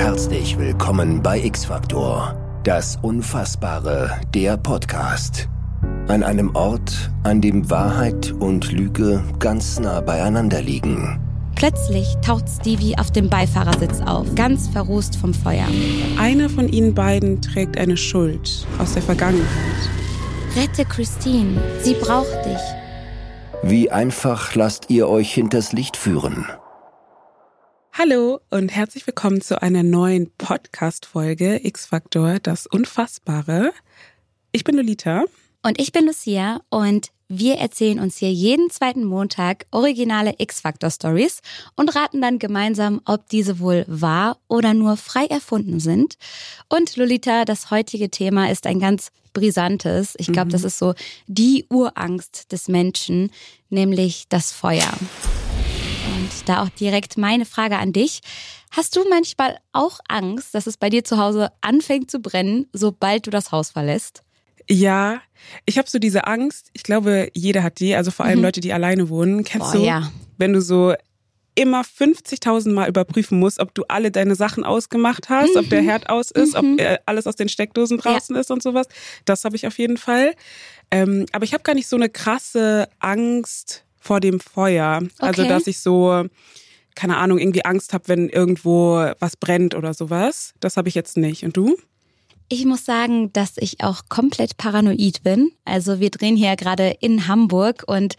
[0.00, 5.46] Herzlich willkommen bei X-Factor, das Unfassbare, der Podcast.
[6.08, 11.20] An einem Ort, an dem Wahrheit und Lüge ganz nah beieinander liegen.
[11.54, 15.66] Plötzlich taucht Stevie auf dem Beifahrersitz auf, ganz verrußt vom Feuer.
[16.18, 19.46] Einer von ihnen beiden trägt eine Schuld aus der Vergangenheit.
[20.56, 23.70] Rette Christine, sie braucht dich.
[23.70, 26.46] Wie einfach lasst ihr euch hinters Licht führen?
[28.02, 33.74] Hallo und herzlich willkommen zu einer neuen Podcast-Folge X-Factor, das Unfassbare.
[34.52, 35.24] Ich bin Lolita.
[35.62, 41.42] Und ich bin Lucia und wir erzählen uns hier jeden zweiten Montag originale X-Factor-Stories
[41.76, 46.14] und raten dann gemeinsam, ob diese wohl wahr oder nur frei erfunden sind.
[46.70, 50.14] Und Lolita, das heutige Thema ist ein ganz brisantes.
[50.16, 50.52] Ich glaube, mhm.
[50.52, 50.94] das ist so
[51.26, 53.30] die Urangst des Menschen,
[53.68, 54.90] nämlich das Feuer.
[56.30, 58.20] Und da auch direkt meine Frage an dich.
[58.70, 63.26] Hast du manchmal auch Angst, dass es bei dir zu Hause anfängt zu brennen, sobald
[63.26, 64.22] du das Haus verlässt?
[64.68, 65.20] Ja,
[65.66, 66.70] ich habe so diese Angst.
[66.72, 68.44] Ich glaube, jeder hat die, also vor allem mhm.
[68.44, 69.42] Leute, die alleine wohnen.
[69.42, 70.12] Kennst Boah, du, ja.
[70.38, 70.94] wenn du so
[71.56, 75.60] immer 50.000 Mal überprüfen musst, ob du alle deine Sachen ausgemacht hast, mhm.
[75.60, 75.88] ob der mhm.
[75.88, 76.74] Herd aus ist, mhm.
[76.74, 78.40] ob äh, alles aus den Steckdosen draußen ja.
[78.40, 78.86] ist und sowas.
[79.24, 80.34] Das habe ich auf jeden Fall.
[80.92, 84.94] Ähm, aber ich habe gar nicht so eine krasse Angst vor dem Feuer.
[84.94, 85.26] Also, okay.
[85.26, 86.24] Also, dass ich so,
[86.96, 90.54] keine Ahnung, irgendwie Angst habe, wenn irgendwo was brennt oder sowas.
[90.58, 91.44] Das habe ich jetzt nicht.
[91.44, 91.76] Und du?
[92.48, 95.52] Ich muss sagen, dass ich auch komplett paranoid bin.
[95.64, 98.16] Also wir drehen hier gerade in Hamburg und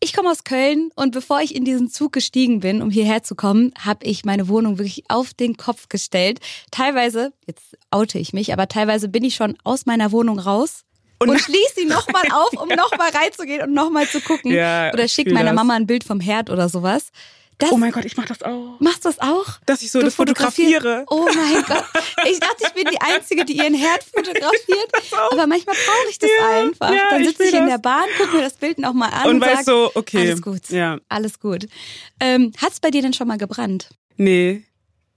[0.00, 3.34] ich komme aus Köln und bevor ich in diesen Zug gestiegen bin, um hierher zu
[3.34, 6.40] kommen, habe ich meine Wohnung wirklich auf den Kopf gestellt.
[6.70, 10.83] Teilweise, jetzt oute ich mich, aber teilweise bin ich schon aus meiner Wohnung raus
[11.18, 12.76] und, und schließe sie nochmal auf, um ja.
[12.76, 14.52] nochmal reinzugehen und nochmal zu gucken.
[14.52, 15.54] Ja, oder schick meiner das.
[15.54, 17.10] Mama ein Bild vom Herd oder sowas.
[17.58, 18.80] Das, oh mein Gott, ich mach das auch.
[18.80, 19.60] Machst du das auch?
[19.64, 21.04] Dass ich so du das fotografiere.
[21.08, 21.84] Oh mein Gott.
[22.26, 24.90] Ich dachte, ich bin die Einzige, die ihren Herd fotografiert.
[25.30, 26.92] Aber manchmal brauche ich das ja, einfach.
[26.92, 29.36] Ja, Dann sitze ich, ich in der Bahn, gucke mir das Bild nochmal an und,
[29.36, 30.18] und weiß so, okay.
[30.18, 30.68] Alles gut.
[30.70, 30.98] Ja.
[31.08, 31.66] Alles gut.
[32.18, 33.90] Ähm, Hat es bei dir denn schon mal gebrannt?
[34.16, 34.64] Nee.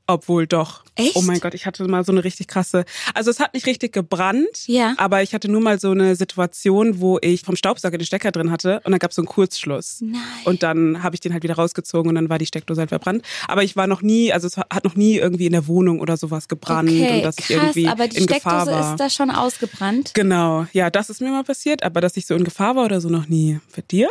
[0.07, 0.83] Obwohl doch.
[0.95, 1.15] Echt?
[1.15, 2.85] Oh mein Gott, ich hatte mal so eine richtig krasse.
[3.13, 4.95] Also es hat nicht richtig gebrannt, ja.
[4.97, 8.49] aber ich hatte nur mal so eine Situation, wo ich vom Staubsauger den Stecker drin
[8.49, 9.97] hatte und dann gab es so einen Kurzschluss.
[10.01, 10.21] Nein.
[10.45, 13.23] Und dann habe ich den halt wieder rausgezogen und dann war die Steckdose halt verbrannt.
[13.47, 16.15] Aber ich war noch nie, also es hat noch nie irgendwie in der Wohnung oder
[16.15, 18.91] sowas gebrannt okay, und dass krass, ich irgendwie aber die in Steckdose Gefahr war.
[18.93, 20.13] ist da schon ausgebrannt.
[20.13, 23.01] Genau, ja, das ist mir mal passiert, aber dass ich so in Gefahr war oder
[23.01, 23.59] so noch nie.
[23.69, 24.09] Für dir?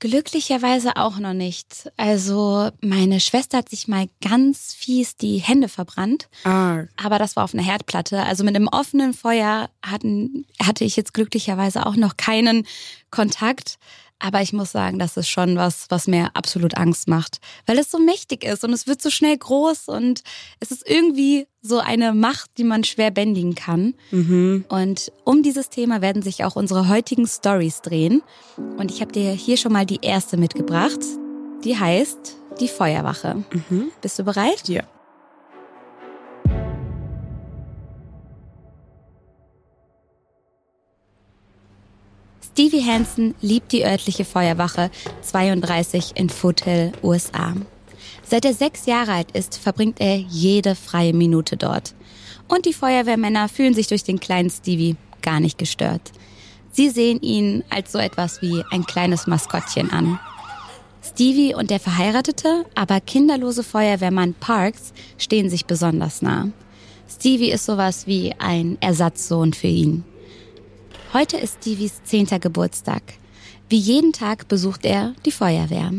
[0.00, 1.90] Glücklicherweise auch noch nicht.
[1.96, 6.28] Also meine Schwester hat sich mal ganz fies die Hände verbrannt.
[6.44, 6.84] Ah.
[6.96, 8.22] Aber das war auf einer Herdplatte.
[8.22, 12.64] Also mit einem offenen Feuer hatten, hatte ich jetzt glücklicherweise auch noch keinen
[13.10, 13.78] Kontakt.
[14.20, 17.90] Aber ich muss sagen, das ist schon was, was mir absolut Angst macht, weil es
[17.90, 20.22] so mächtig ist und es wird so schnell groß und
[20.58, 23.94] es ist irgendwie so eine Macht, die man schwer bändigen kann.
[24.10, 24.64] Mhm.
[24.68, 28.22] Und um dieses Thema werden sich auch unsere heutigen Stories drehen.
[28.76, 31.00] Und ich habe dir hier schon mal die erste mitgebracht.
[31.64, 33.44] Die heißt Die Feuerwache.
[33.68, 33.92] Mhm.
[34.00, 34.68] Bist du bereit?
[34.68, 34.82] Ja.
[42.58, 44.90] Stevie Hansen liebt die örtliche Feuerwache
[45.22, 47.54] 32 in Foothill, USA.
[48.24, 51.94] Seit er sechs Jahre alt ist, verbringt er jede freie Minute dort.
[52.48, 56.10] Und die Feuerwehrmänner fühlen sich durch den kleinen Stevie gar nicht gestört.
[56.72, 60.18] Sie sehen ihn als so etwas wie ein kleines Maskottchen an.
[61.00, 66.48] Stevie und der verheiratete, aber kinderlose Feuerwehrmann Parks stehen sich besonders nah.
[67.08, 70.02] Stevie ist sowas wie ein Ersatzsohn für ihn.
[71.14, 73.02] Heute ist Stevies zehnter Geburtstag.
[73.70, 75.90] Wie jeden Tag besucht er die Feuerwehr.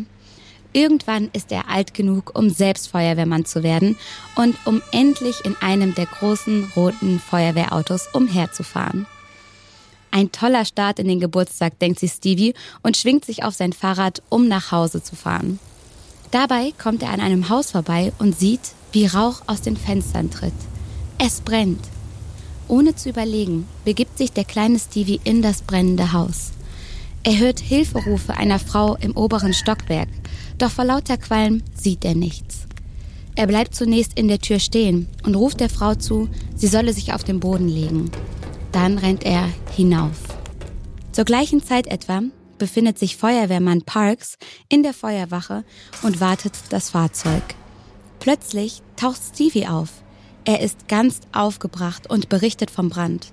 [0.71, 3.97] Irgendwann ist er alt genug, um selbst Feuerwehrmann zu werden
[4.35, 9.07] und um endlich in einem der großen roten Feuerwehrautos umherzufahren.
[10.11, 12.53] Ein toller Start in den Geburtstag, denkt sich Stevie
[12.83, 15.57] und schwingt sich auf sein Fahrrad, um nach Hause zu fahren.
[16.29, 20.53] Dabei kommt er an einem Haus vorbei und sieht, wie Rauch aus den Fenstern tritt.
[21.17, 21.81] Es brennt.
[22.69, 26.51] Ohne zu überlegen, begibt sich der kleine Stevie in das brennende Haus.
[27.23, 30.07] Er hört Hilferufe einer Frau im oberen Stockwerk,
[30.59, 32.67] doch vor lauter Qualm sieht er nichts.
[33.35, 37.11] Er bleibt zunächst in der Tür stehen und ruft der Frau zu, sie solle sich
[37.13, 38.11] auf den Boden legen.
[38.71, 40.19] Dann rennt er hinauf.
[41.11, 42.21] Zur gleichen Zeit etwa
[42.59, 44.37] befindet sich Feuerwehrmann Parks
[44.67, 45.63] in der Feuerwache
[46.03, 47.43] und wartet das Fahrzeug.
[48.19, 50.03] Plötzlich taucht Stevie auf.
[50.45, 53.31] Er ist ganz aufgebracht und berichtet vom Brand.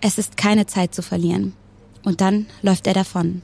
[0.00, 1.54] Es ist keine Zeit zu verlieren.
[2.04, 3.42] Und dann läuft er davon.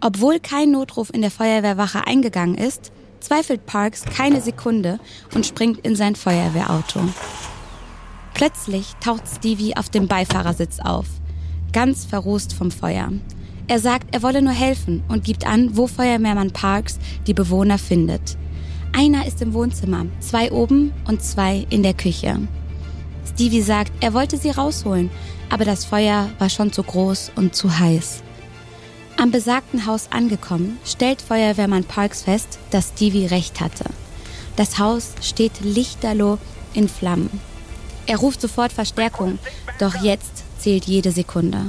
[0.00, 5.00] Obwohl kein Notruf in der Feuerwehrwache eingegangen ist, zweifelt Parks keine Sekunde
[5.34, 7.00] und springt in sein Feuerwehrauto.
[8.34, 11.06] Plötzlich taucht Stevie auf dem Beifahrersitz auf,
[11.72, 13.10] ganz verrußt vom Feuer.
[13.68, 18.36] Er sagt, er wolle nur helfen und gibt an, wo Feuerwehrmann Parks die Bewohner findet.
[18.96, 22.38] Einer ist im Wohnzimmer, zwei oben und zwei in der Küche.
[23.30, 25.10] Stevie sagt, er wollte sie rausholen,
[25.50, 28.22] aber das Feuer war schon zu groß und zu heiß.
[29.18, 33.84] Am besagten Haus angekommen, stellt Feuerwehrmann Parks fest, dass Stevie recht hatte.
[34.56, 36.38] Das Haus steht lichterloh
[36.72, 37.28] in Flammen.
[38.06, 39.38] Er ruft sofort Verstärkung,
[39.78, 41.66] doch jetzt zählt jede Sekunde.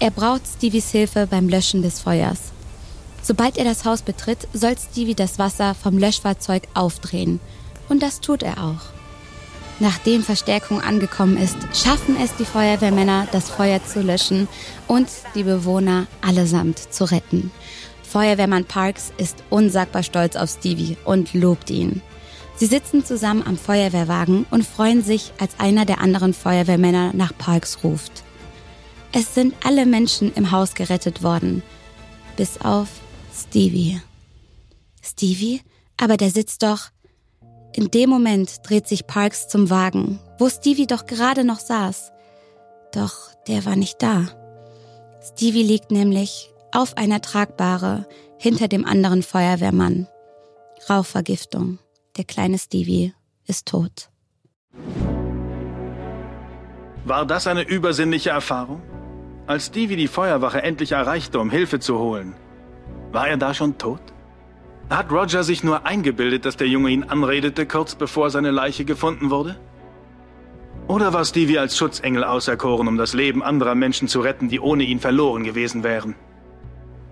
[0.00, 2.51] Er braucht Stevies Hilfe beim Löschen des Feuers.
[3.22, 7.40] Sobald er das Haus betritt, soll Stevie das Wasser vom Löschfahrzeug aufdrehen.
[7.88, 8.92] Und das tut er auch.
[9.78, 14.48] Nachdem Verstärkung angekommen ist, schaffen es die Feuerwehrmänner, das Feuer zu löschen
[14.86, 17.50] und die Bewohner allesamt zu retten.
[18.02, 22.02] Feuerwehrmann Parks ist unsagbar stolz auf Stevie und lobt ihn.
[22.56, 27.78] Sie sitzen zusammen am Feuerwehrwagen und freuen sich, als einer der anderen Feuerwehrmänner nach Parks
[27.82, 28.22] ruft.
[29.10, 31.62] Es sind alle Menschen im Haus gerettet worden,
[32.36, 32.88] bis auf
[33.34, 34.00] Stevie.
[35.02, 35.60] Stevie?
[35.96, 36.90] Aber der sitzt doch.
[37.74, 42.12] In dem Moment dreht sich Parks zum Wagen, wo Stevie doch gerade noch saß.
[42.92, 44.26] Doch der war nicht da.
[45.22, 48.06] Stevie liegt nämlich auf einer Tragbare
[48.38, 50.08] hinter dem anderen Feuerwehrmann.
[50.90, 51.78] Rauchvergiftung.
[52.16, 53.14] Der kleine Stevie
[53.46, 54.10] ist tot.
[57.04, 58.82] War das eine übersinnliche Erfahrung?
[59.46, 62.34] Als Stevie die Feuerwache endlich erreichte, um Hilfe zu holen,
[63.12, 64.00] war er da schon tot?
[64.90, 69.30] Hat Roger sich nur eingebildet, dass der Junge ihn anredete, kurz bevor seine Leiche gefunden
[69.30, 69.56] wurde?
[70.88, 74.82] Oder war Stevie als Schutzengel auserkoren, um das Leben anderer Menschen zu retten, die ohne
[74.82, 76.14] ihn verloren gewesen wären?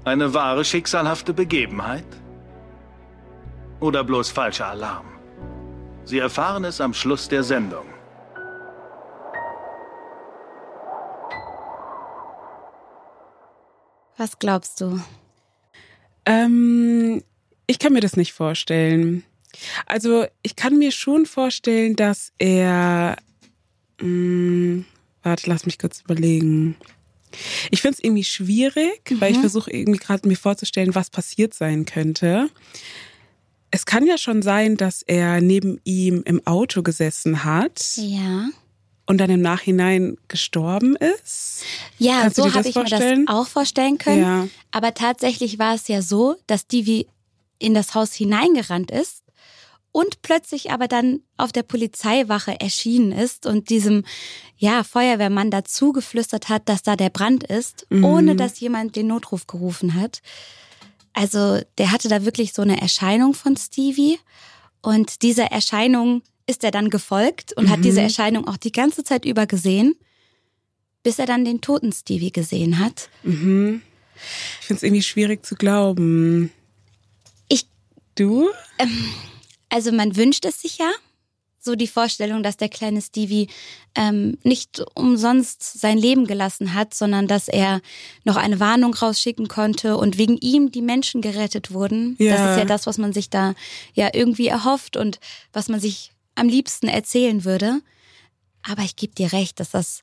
[0.04, 2.06] Eine wahre schicksalhafte Begebenheit?
[3.78, 5.06] Oder bloß falscher Alarm?
[6.04, 7.86] Sie erfahren es am Schluss der Sendung.
[14.16, 15.00] Was glaubst du?
[16.26, 17.22] Ähm,
[17.66, 19.24] ich kann mir das nicht vorstellen.
[19.86, 23.16] Also ich kann mir schon vorstellen, dass er...
[24.00, 24.84] Mh, hm,
[25.22, 26.76] warte, lass mich kurz überlegen.
[27.70, 29.20] Ich finde es irgendwie schwierig, mhm.
[29.20, 29.42] weil ich mhm.
[29.42, 32.50] versuche irgendwie gerade mir vorzustellen, was passiert sein könnte.
[33.70, 37.96] Es kann ja schon sein, dass er neben ihm im Auto gesessen hat.
[37.96, 38.48] Ja.
[39.10, 41.64] Und dann im Nachhinein gestorben ist.
[41.98, 43.22] Ja, Kannst so habe ich vorstellen?
[43.22, 44.22] mir das auch vorstellen können.
[44.22, 44.48] Ja.
[44.70, 47.08] Aber tatsächlich war es ja so, dass die wie
[47.58, 49.24] in das Haus hineingerannt ist
[49.90, 54.04] und plötzlich aber dann auf der Polizeiwache erschienen ist und diesem
[54.56, 58.04] ja Feuerwehrmann dazu geflüstert hat, dass da der Brand ist, mhm.
[58.04, 60.22] ohne dass jemand den Notruf gerufen hat.
[61.14, 64.20] Also der hatte da wirklich so eine Erscheinung von Stevie
[64.82, 67.70] und dieser Erscheinung ist er dann gefolgt und mhm.
[67.70, 69.94] hat diese Erscheinung auch die ganze Zeit über gesehen,
[71.02, 73.08] bis er dann den toten Stevie gesehen hat.
[73.22, 73.80] Mhm.
[74.60, 76.52] Ich finde es irgendwie schwierig zu glauben.
[78.20, 78.50] Du?
[78.78, 79.08] Ähm,
[79.70, 80.90] also man wünscht es sich ja.
[81.62, 83.48] So die Vorstellung, dass der kleine Stevie
[83.94, 87.82] ähm, nicht umsonst sein Leben gelassen hat, sondern dass er
[88.24, 92.16] noch eine Warnung rausschicken konnte und wegen ihm die Menschen gerettet wurden.
[92.18, 92.32] Ja.
[92.32, 93.54] Das ist ja das, was man sich da
[93.92, 95.20] ja irgendwie erhofft und
[95.52, 97.80] was man sich am liebsten erzählen würde.
[98.62, 100.02] Aber ich gebe dir recht, dass das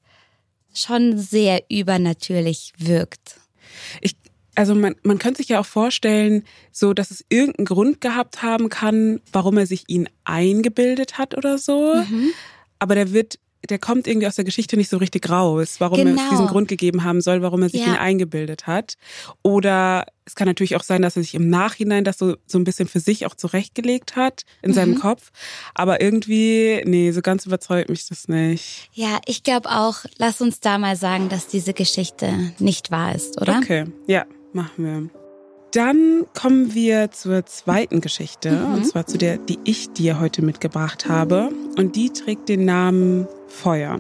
[0.74, 3.40] schon sehr übernatürlich wirkt.
[4.02, 4.16] Ich
[4.56, 8.70] also man, man könnte sich ja auch vorstellen, so dass es irgendeinen Grund gehabt haben
[8.70, 11.94] kann, warum er sich ihn eingebildet hat oder so.
[11.94, 12.32] Mhm.
[12.80, 13.38] Aber der wird,
[13.70, 16.22] der kommt irgendwie aus der Geschichte nicht so richtig raus, warum genau.
[16.22, 17.88] er diesen Grund gegeben haben soll, warum er sich ja.
[17.88, 18.96] ihn eingebildet hat.
[19.44, 22.64] Oder es kann natürlich auch sein, dass er sich im Nachhinein das so, so ein
[22.64, 24.76] bisschen für sich auch zurechtgelegt hat in mhm.
[24.76, 25.32] seinem Kopf.
[25.74, 28.90] Aber irgendwie, nee, so ganz überzeugt mich das nicht.
[28.94, 33.42] Ja, ich glaube auch, lass uns da mal sagen, dass diese Geschichte nicht wahr ist,
[33.42, 33.58] oder?
[33.58, 34.26] Okay, ja.
[34.54, 35.10] Machen wir.
[35.72, 38.74] Dann kommen wir zur zweiten Geschichte, mhm.
[38.74, 41.50] und zwar zu der, die ich dir heute mitgebracht habe.
[41.78, 44.00] Und die trägt den Namen Feuer.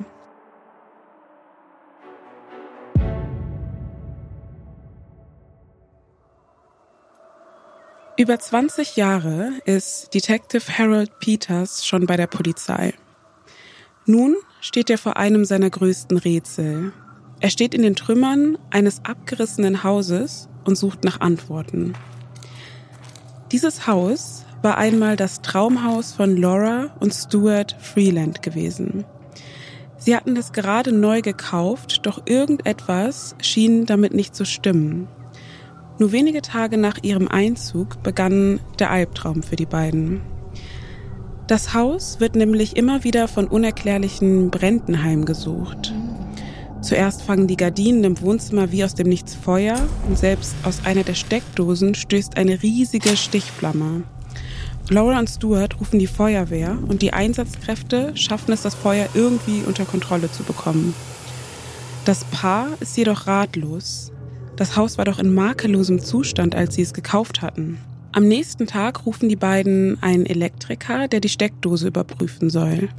[8.17, 12.93] Über 20 Jahre ist Detective Harold Peters schon bei der Polizei.
[14.05, 16.93] Nun steht er vor einem seiner größten Rätsel,
[17.39, 21.93] er steht in den Trümmern eines abgerissenen Hauses und sucht nach Antworten.
[23.51, 29.05] Dieses Haus war einmal das Traumhaus von Laura und Stuart Freeland gewesen.
[30.07, 35.09] Sie hatten es gerade neu gekauft, doch irgendetwas schien damit nicht zu stimmen.
[35.99, 40.21] Nur wenige Tage nach ihrem Einzug begann der Albtraum für die beiden.
[41.47, 45.93] Das Haus wird nämlich immer wieder von unerklärlichen Bränden heimgesucht.
[46.79, 51.03] Zuerst fangen die Gardinen im Wohnzimmer wie aus dem Nichts Feuer und selbst aus einer
[51.03, 54.03] der Steckdosen stößt eine riesige Stichflamme.
[54.89, 59.85] Laura und Stuart rufen die Feuerwehr und die Einsatzkräfte schaffen es, das Feuer irgendwie unter
[59.85, 60.93] Kontrolle zu bekommen.
[62.05, 64.13] Das Paar ist jedoch ratlos.
[64.55, 67.79] Das Haus war doch in makellosem Zustand, als sie es gekauft hatten.
[68.13, 72.89] Am nächsten Tag rufen die beiden einen Elektriker, der die Steckdose überprüfen soll.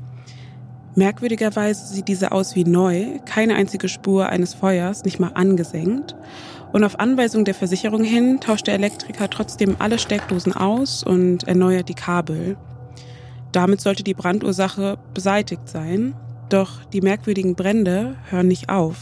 [0.95, 6.15] Merkwürdigerweise sieht diese aus wie neu, keine einzige Spur eines Feuers, nicht mal angesenkt.
[6.73, 11.89] Und auf Anweisung der Versicherung hin tauscht der Elektriker trotzdem alle Steckdosen aus und erneuert
[11.89, 12.57] die Kabel.
[13.53, 16.15] Damit sollte die Brandursache beseitigt sein,
[16.51, 18.97] doch die merkwürdigen Brände hören nicht auf.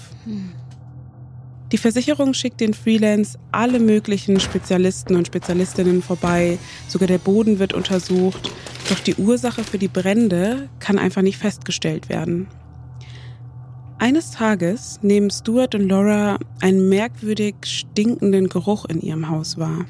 [1.72, 7.74] Die Versicherung schickt den Freelance alle möglichen Spezialisten und Spezialistinnen vorbei, sogar der Boden wird
[7.74, 8.52] untersucht
[8.88, 12.46] doch die Ursache für die Brände kann einfach nicht festgestellt werden.
[13.98, 19.86] Eines Tages nehmen Stuart und Laura einen merkwürdig stinkenden Geruch in ihrem Haus wahr.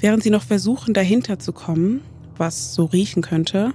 [0.00, 2.00] Während sie noch versuchen, dahinter zu kommen,
[2.36, 3.72] was so riechen könnte,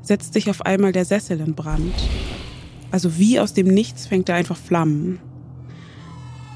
[0.00, 1.94] setzt sich auf einmal der Sessel in Brand.
[2.90, 5.20] Also wie aus dem Nichts fängt er einfach Flammen.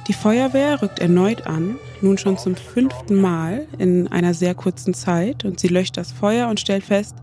[0.08, 5.44] Die Feuerwehr rückt erneut an, nun schon zum fünften Mal in einer sehr kurzen Zeit
[5.44, 7.16] und sie löscht das Feuer und stellt fest,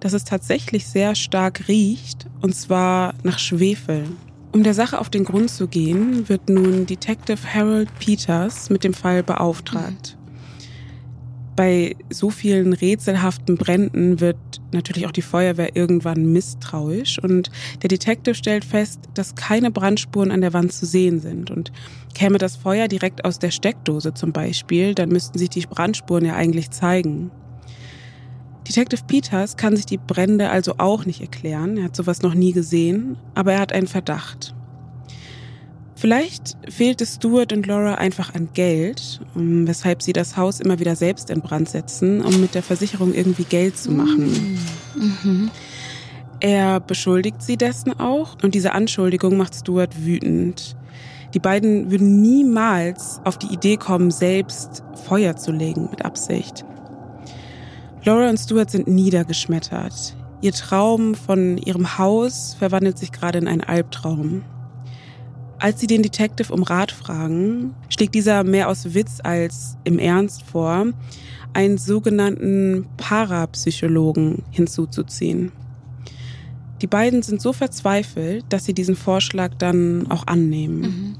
[0.00, 4.04] dass es tatsächlich sehr stark riecht und zwar nach Schwefel.
[4.52, 8.94] Um der Sache auf den Grund zu gehen, wird nun Detective Harold Peters mit dem
[8.94, 10.18] Fall beauftragt
[11.58, 14.36] bei so vielen rätselhaften Bränden wird
[14.70, 17.50] natürlich auch die Feuerwehr irgendwann misstrauisch und
[17.82, 21.72] der Detective stellt fest, dass keine Brandspuren an der Wand zu sehen sind und
[22.14, 26.36] käme das Feuer direkt aus der Steckdose zum Beispiel, dann müssten sich die Brandspuren ja
[26.36, 27.32] eigentlich zeigen.
[28.68, 32.52] Detective Peters kann sich die Brände also auch nicht erklären, er hat sowas noch nie
[32.52, 34.54] gesehen, aber er hat einen Verdacht.
[35.96, 40.94] Vielleicht fehlt es Stuart und Laura einfach an Geld, weshalb sie das Haus immer wieder
[40.94, 44.58] selbst in Brand setzen, um mit der Versicherung irgendwie Geld zu machen.
[44.94, 45.50] Mhm.
[46.38, 50.76] Er beschuldigt sie dessen auch und diese Anschuldigung macht Stuart wütend.
[51.34, 56.64] Die beiden würden niemals auf die Idee kommen, selbst Feuer zu legen mit Absicht.
[58.04, 60.16] Laura und Stuart sind niedergeschmettert.
[60.40, 64.42] Ihr Traum von ihrem Haus verwandelt sich gerade in einen Albtraum.
[65.58, 70.44] Als sie den Detective um Rat fragen, schlägt dieser mehr aus Witz als im Ernst
[70.44, 70.86] vor,
[71.52, 75.50] einen sogenannten Parapsychologen hinzuzuziehen.
[76.80, 80.80] Die beiden sind so verzweifelt, dass sie diesen Vorschlag dann auch annehmen.
[80.80, 81.16] Mhm.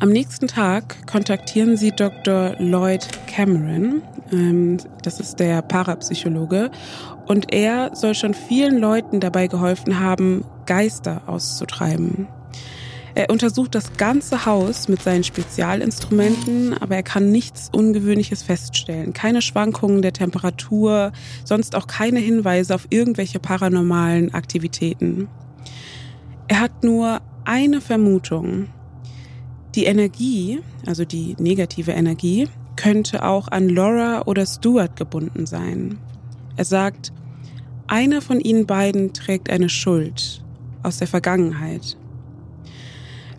[0.00, 2.54] Am nächsten Tag kontaktieren sie Dr.
[2.60, 4.00] Lloyd Cameron,
[4.30, 6.70] ähm, das ist der Parapsychologe,
[7.26, 12.28] und er soll schon vielen Leuten dabei geholfen haben, Geister auszutreiben.
[13.16, 19.12] Er untersucht das ganze Haus mit seinen Spezialinstrumenten, aber er kann nichts Ungewöhnliches feststellen.
[19.12, 21.10] Keine Schwankungen der Temperatur,
[21.44, 25.26] sonst auch keine Hinweise auf irgendwelche paranormalen Aktivitäten.
[26.46, 28.68] Er hat nur eine Vermutung.
[29.74, 35.98] Die Energie, also die negative Energie, könnte auch an Laura oder Stuart gebunden sein.
[36.56, 37.12] Er sagt,
[37.86, 40.42] einer von ihnen beiden trägt eine Schuld
[40.82, 41.96] aus der Vergangenheit.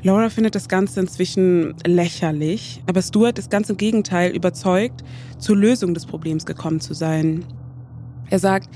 [0.01, 5.03] Laura findet das Ganze inzwischen lächerlich, aber Stuart ist ganz im Gegenteil überzeugt,
[5.39, 7.43] zur Lösung des Problems gekommen zu sein.
[8.29, 8.69] Er sagt,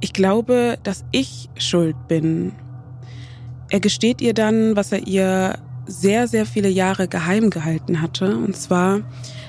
[0.00, 2.52] ich glaube, dass ich schuld bin.
[3.70, 8.36] Er gesteht ihr dann, was er ihr sehr, sehr viele Jahre geheim gehalten hatte.
[8.36, 9.00] Und zwar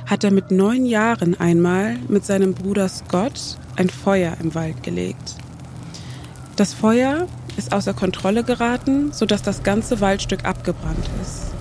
[0.05, 5.35] hat er mit neun Jahren einmal mit seinem Bruder Scott ein Feuer im Wald gelegt.
[6.55, 11.51] Das Feuer ist außer Kontrolle geraten, sodass das ganze Waldstück abgebrannt ist.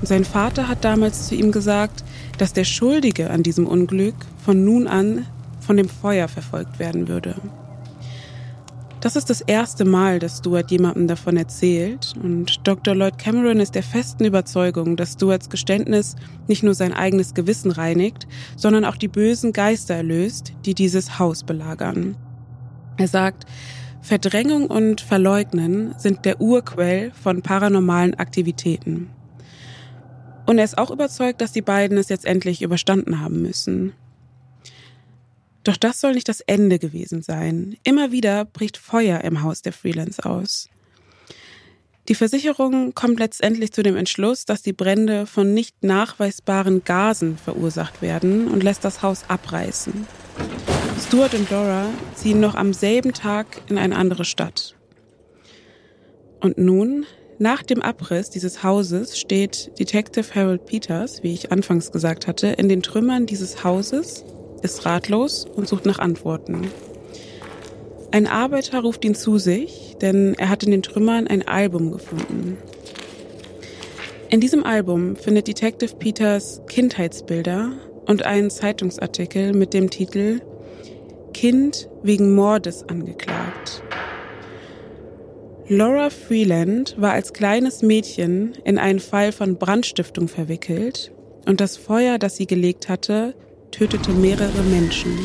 [0.00, 2.04] Und sein Vater hat damals zu ihm gesagt,
[2.38, 5.26] dass der Schuldige an diesem Unglück von nun an
[5.60, 7.36] von dem Feuer verfolgt werden würde.
[9.00, 12.94] Das ist das erste Mal, dass Stuart jemandem davon erzählt und Dr.
[12.94, 16.16] Lloyd Cameron ist der festen Überzeugung, dass Stuarts Geständnis
[16.48, 21.44] nicht nur sein eigenes Gewissen reinigt, sondern auch die bösen Geister erlöst, die dieses Haus
[21.44, 22.18] belagern.
[22.98, 23.46] Er sagt,
[24.02, 29.08] Verdrängung und Verleugnen sind der Urquell von paranormalen Aktivitäten.
[30.44, 33.94] Und er ist auch überzeugt, dass die beiden es jetzt endlich überstanden haben müssen.
[35.64, 37.76] Doch das soll nicht das Ende gewesen sein.
[37.84, 40.68] Immer wieder bricht Feuer im Haus der Freelance aus.
[42.08, 48.02] Die Versicherung kommt letztendlich zu dem Entschluss, dass die Brände von nicht nachweisbaren Gasen verursacht
[48.02, 50.06] werden und lässt das Haus abreißen.
[51.06, 54.74] Stuart und Laura ziehen noch am selben Tag in eine andere Stadt.
[56.40, 57.06] Und nun,
[57.38, 62.68] nach dem Abriss dieses Hauses, steht Detective Harold Peters, wie ich anfangs gesagt hatte, in
[62.68, 64.24] den Trümmern dieses Hauses,
[64.62, 66.70] ist ratlos und sucht nach Antworten.
[68.12, 72.58] Ein Arbeiter ruft ihn zu sich, denn er hat in den Trümmern ein Album gefunden.
[74.30, 77.72] In diesem Album findet Detective Peters Kindheitsbilder
[78.06, 80.40] und einen Zeitungsartikel mit dem Titel
[81.32, 83.82] Kind wegen Mordes angeklagt.
[85.68, 91.12] Laura Freeland war als kleines Mädchen in einen Fall von Brandstiftung verwickelt
[91.46, 93.34] und das Feuer, das sie gelegt hatte,
[93.70, 95.18] tötete mehrere Menschen.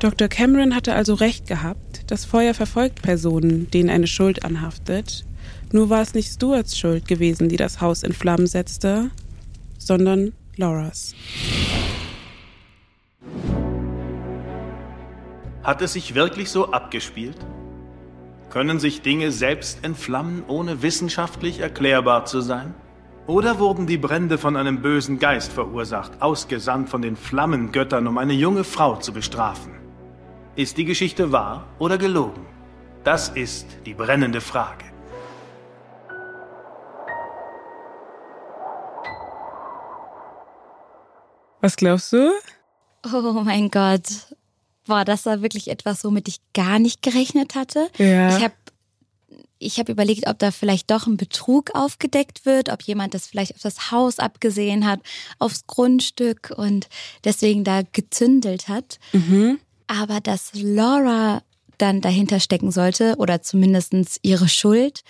[0.00, 0.28] Dr.
[0.28, 5.24] Cameron hatte also recht gehabt, das Feuer verfolgt Personen, denen eine Schuld anhaftet.
[5.72, 9.10] Nur war es nicht Stuarts Schuld gewesen, die das Haus in Flammen setzte,
[9.78, 11.14] sondern Lauras.
[15.62, 17.36] Hat es sich wirklich so abgespielt?
[18.50, 22.74] Können sich Dinge selbst entflammen, ohne wissenschaftlich erklärbar zu sein?
[23.28, 28.32] Oder wurden die Brände von einem bösen Geist verursacht, ausgesandt von den Flammengöttern, um eine
[28.32, 29.74] junge Frau zu bestrafen?
[30.56, 32.46] Ist die Geschichte wahr oder gelogen?
[33.04, 34.86] Das ist die brennende Frage.
[41.60, 42.32] Was glaubst du?
[43.12, 44.34] Oh mein Gott.
[44.86, 47.90] Boah, das war wirklich etwas, womit ich gar nicht gerechnet hatte.
[47.98, 48.34] Ja.
[48.34, 48.54] Ich habe
[49.58, 53.54] ich hab überlegt, ob da vielleicht doch ein Betrug aufgedeckt wird, ob jemand das vielleicht
[53.54, 55.00] auf das Haus abgesehen hat,
[55.38, 56.88] aufs Grundstück und
[57.24, 58.98] deswegen da gezündelt hat.
[59.12, 59.58] Mhm.
[59.86, 61.42] Aber dass Laura
[61.78, 65.02] dann dahinter stecken sollte oder zumindest ihre Schuld,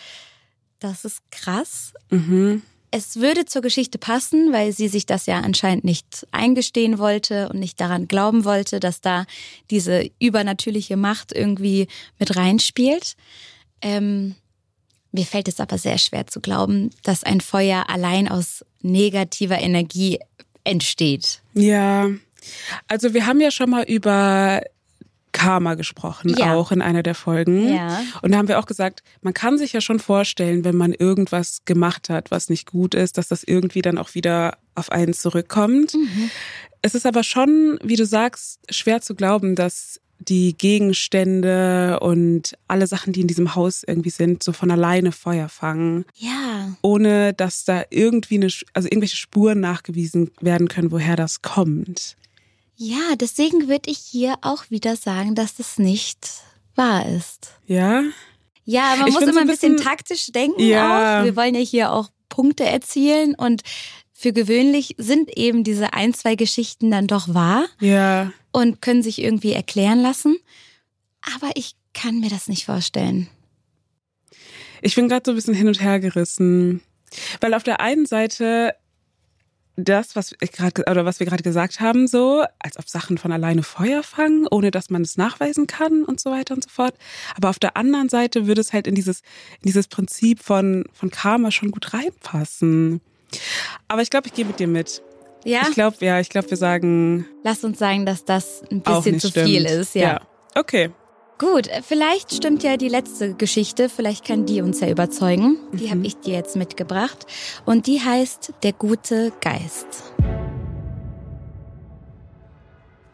[0.78, 1.92] das ist krass.
[2.10, 2.62] Mhm.
[2.90, 7.58] Es würde zur Geschichte passen, weil sie sich das ja anscheinend nicht eingestehen wollte und
[7.58, 9.26] nicht daran glauben wollte, dass da
[9.70, 11.88] diese übernatürliche Macht irgendwie
[12.18, 13.14] mit reinspielt.
[13.82, 14.36] Ähm,
[15.12, 20.18] mir fällt es aber sehr schwer zu glauben, dass ein Feuer allein aus negativer Energie
[20.64, 21.40] entsteht.
[21.54, 22.08] Ja,
[22.86, 24.62] also wir haben ja schon mal über
[25.32, 26.54] Karma gesprochen, ja.
[26.54, 27.72] auch in einer der Folgen.
[27.74, 28.02] Ja.
[28.22, 31.60] Und da haben wir auch gesagt, man kann sich ja schon vorstellen, wenn man irgendwas
[31.64, 35.94] gemacht hat, was nicht gut ist, dass das irgendwie dann auch wieder auf einen zurückkommt.
[35.94, 36.30] Mhm.
[36.82, 42.86] Es ist aber schon, wie du sagst, schwer zu glauben, dass die Gegenstände und alle
[42.86, 46.04] Sachen, die in diesem Haus irgendwie sind, so von alleine Feuer fangen.
[46.16, 46.76] Ja.
[46.82, 52.16] Ohne dass da irgendwie eine, also irgendwelche Spuren nachgewiesen werden können, woher das kommt.
[52.76, 56.28] Ja, deswegen würde ich hier auch wieder sagen, dass das nicht
[56.74, 57.52] wahr ist.
[57.66, 58.02] Ja?
[58.64, 61.20] Ja, man Ich muss immer ein bisschen, bisschen- taktisch denken Ja.
[61.20, 61.24] auch.
[61.24, 63.62] Wir wollen ja hier auch Punkte erzielen und
[64.12, 68.32] für gewöhnlich sind eben diese ein, zwei Geschichten dann doch wahr Ja.
[68.58, 70.36] Und können sich irgendwie erklären lassen.
[71.36, 73.28] Aber ich kann mir das nicht vorstellen.
[74.82, 76.80] Ich bin gerade so ein bisschen hin und her gerissen.
[77.40, 78.74] Weil auf der einen Seite
[79.76, 83.30] das, was ich gerade oder was wir gerade gesagt haben, so, als ob Sachen von
[83.30, 86.94] alleine Feuer fangen, ohne dass man es nachweisen kann und so weiter und so fort.
[87.36, 89.20] Aber auf der anderen Seite würde es halt in dieses,
[89.60, 93.00] in dieses Prinzip von, von Karma schon gut reinpassen.
[93.86, 95.02] Aber ich glaube, ich gehe mit dir mit.
[95.44, 99.20] Ja, Ich glaube, ja, ich glaube, wir sagen lass uns sagen, dass das ein bisschen
[99.20, 99.46] zu stimmt.
[99.46, 99.94] viel ist.
[99.94, 100.20] Ja.
[100.54, 100.90] Okay.
[101.38, 105.56] Gut, vielleicht stimmt ja die letzte Geschichte, vielleicht kann die uns ja überzeugen.
[105.72, 107.26] Die habe ich dir jetzt mitgebracht
[107.64, 109.86] und die heißt Der gute Geist.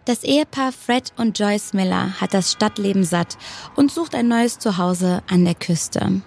[0.07, 3.39] Das Ehepaar Fred und Joyce Miller hat das Stadtleben satt
[3.77, 6.23] und sucht ein neues Zuhause an der Küste.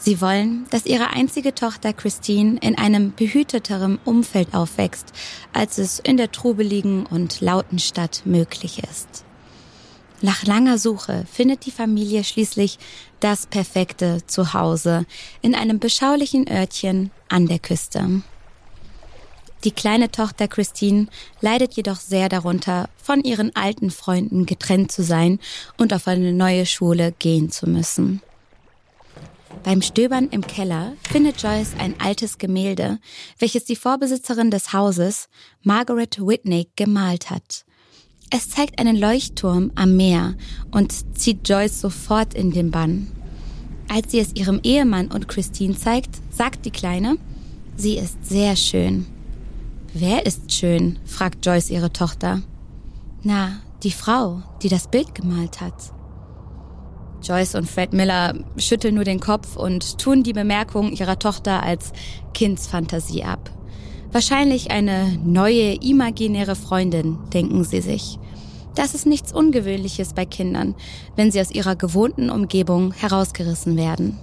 [0.00, 5.12] Sie wollen, dass ihre einzige Tochter Christine in einem behüteteren Umfeld aufwächst,
[5.52, 9.24] als es in der trubeligen und lauten Stadt möglich ist.
[10.20, 12.78] Nach langer Suche findet die Familie schließlich
[13.20, 15.04] das perfekte Zuhause
[15.42, 18.22] in einem beschaulichen Örtchen an der Küste.
[19.64, 21.08] Die kleine Tochter Christine
[21.40, 25.40] leidet jedoch sehr darunter, von ihren alten Freunden getrennt zu sein
[25.76, 28.22] und auf eine neue Schule gehen zu müssen.
[29.64, 32.98] Beim Stöbern im Keller findet Joyce ein altes Gemälde,
[33.38, 35.28] welches die Vorbesitzerin des Hauses,
[35.62, 37.64] Margaret Whitney, gemalt hat.
[38.30, 40.34] Es zeigt einen Leuchtturm am Meer
[40.70, 43.08] und zieht Joyce sofort in den Bann.
[43.88, 47.16] Als sie es ihrem Ehemann und Christine zeigt, sagt die Kleine,
[47.76, 49.06] sie ist sehr schön.
[49.94, 50.98] Wer ist schön?
[51.06, 52.42] fragt Joyce ihre Tochter.
[53.22, 55.92] Na, die Frau, die das Bild gemalt hat.
[57.22, 61.92] Joyce und Fred Miller schütteln nur den Kopf und tun die Bemerkung ihrer Tochter als
[62.34, 63.50] Kindsfantasie ab.
[64.12, 68.18] Wahrscheinlich eine neue imaginäre Freundin, denken sie sich.
[68.74, 70.74] Das ist nichts Ungewöhnliches bei Kindern,
[71.16, 74.18] wenn sie aus ihrer gewohnten Umgebung herausgerissen werden.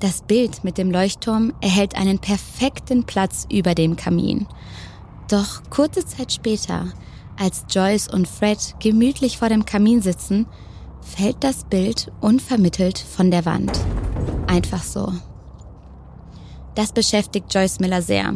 [0.00, 4.46] Das Bild mit dem Leuchtturm erhält einen perfekten Platz über dem Kamin.
[5.30, 6.92] Doch kurze Zeit später,
[7.38, 10.46] als Joyce und Fred gemütlich vor dem Kamin sitzen,
[11.04, 13.72] fällt das Bild unvermittelt von der Wand.
[14.46, 15.12] Einfach so.
[16.74, 18.34] Das beschäftigt Joyce Miller sehr,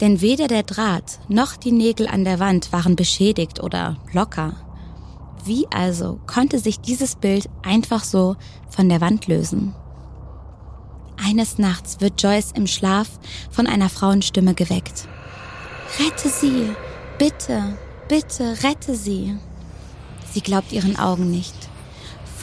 [0.00, 4.54] denn weder der Draht noch die Nägel an der Wand waren beschädigt oder locker.
[5.44, 8.36] Wie also konnte sich dieses Bild einfach so
[8.70, 9.74] von der Wand lösen?
[11.22, 13.08] Eines Nachts wird Joyce im Schlaf
[13.50, 15.06] von einer Frauenstimme geweckt.
[15.98, 16.70] Rette sie!
[17.18, 17.76] Bitte,
[18.08, 19.36] bitte, rette sie!
[20.32, 21.54] Sie glaubt ihren Augen nicht.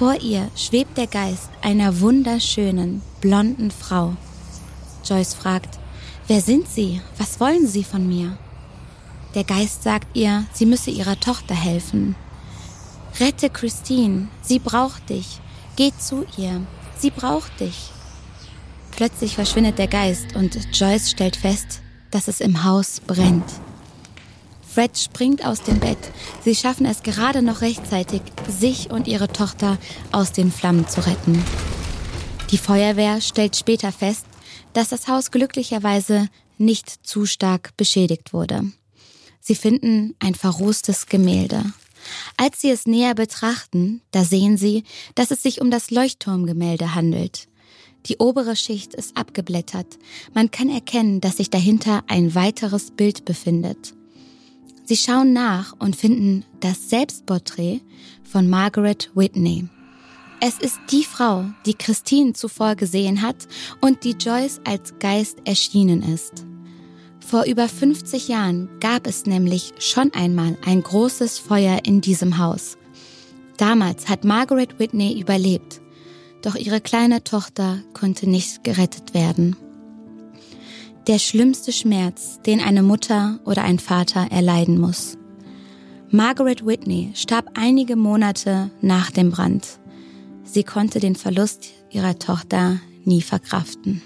[0.01, 4.15] Vor ihr schwebt der Geist einer wunderschönen, blonden Frau.
[5.05, 5.77] Joyce fragt,
[6.25, 7.01] wer sind Sie?
[7.19, 8.35] Was wollen Sie von mir?
[9.35, 12.15] Der Geist sagt ihr, sie müsse ihrer Tochter helfen.
[13.19, 15.39] Rette Christine, sie braucht dich.
[15.75, 16.61] Geh zu ihr,
[16.97, 17.91] sie braucht dich.
[18.89, 23.45] Plötzlich verschwindet der Geist und Joyce stellt fest, dass es im Haus brennt.
[24.73, 25.97] Fred springt aus dem Bett.
[26.45, 29.77] Sie schaffen es gerade noch rechtzeitig, sich und ihre Tochter
[30.13, 31.43] aus den Flammen zu retten.
[32.51, 34.25] Die Feuerwehr stellt später fest,
[34.71, 38.71] dass das Haus glücklicherweise nicht zu stark beschädigt wurde.
[39.41, 41.63] Sie finden ein verroestes Gemälde.
[42.37, 44.83] Als sie es näher betrachten, da sehen sie,
[45.15, 47.47] dass es sich um das Leuchtturmgemälde handelt.
[48.05, 49.99] Die obere Schicht ist abgeblättert.
[50.33, 53.93] Man kann erkennen, dass sich dahinter ein weiteres Bild befindet.
[54.83, 57.81] Sie schauen nach und finden das Selbstporträt
[58.23, 59.67] von Margaret Whitney.
[60.39, 63.47] Es ist die Frau, die Christine zuvor gesehen hat
[63.79, 66.45] und die Joyce als Geist erschienen ist.
[67.19, 72.77] Vor über 50 Jahren gab es nämlich schon einmal ein großes Feuer in diesem Haus.
[73.57, 75.81] Damals hat Margaret Whitney überlebt,
[76.41, 79.55] doch ihre kleine Tochter konnte nicht gerettet werden.
[81.07, 85.17] Der schlimmste Schmerz, den eine Mutter oder ein Vater erleiden muss.
[86.11, 89.79] Margaret Whitney starb einige Monate nach dem Brand.
[90.43, 94.03] Sie konnte den Verlust ihrer Tochter nie verkraften.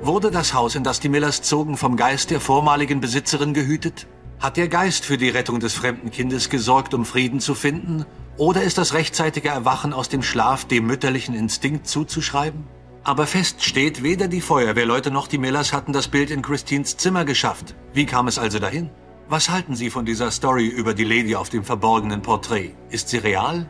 [0.00, 4.06] Wurde das Haus, in das die Millers zogen, vom Geist der vormaligen Besitzerin gehütet?
[4.40, 8.06] Hat der Geist für die Rettung des fremden Kindes gesorgt, um Frieden zu finden?
[8.38, 12.68] Oder ist das rechtzeitige Erwachen aus dem Schlaf dem mütterlichen Instinkt zuzuschreiben?
[13.02, 17.24] Aber fest steht, weder die Feuerwehrleute noch die Millers hatten das Bild in Christines Zimmer
[17.24, 17.74] geschafft.
[17.92, 18.90] Wie kam es also dahin?
[19.28, 22.74] Was halten Sie von dieser Story über die Lady auf dem verborgenen Porträt?
[22.90, 23.66] Ist sie real?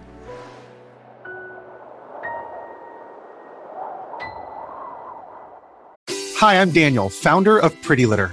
[6.43, 8.33] Hi, I'm Daniel, founder of Pretty Litter.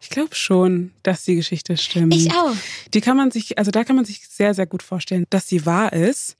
[0.00, 2.14] Ich glaube schon, dass die Geschichte stimmt.
[2.14, 2.54] Ich auch.
[2.94, 5.66] Die kann man sich, also da kann man sich sehr, sehr gut vorstellen, dass sie
[5.66, 6.36] wahr ist.